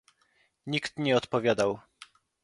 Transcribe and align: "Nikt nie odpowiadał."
"Nikt 0.65 0.97
nie 0.99 1.15
odpowiadał." 1.17 1.79